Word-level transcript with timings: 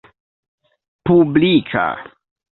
publika 1.09 1.85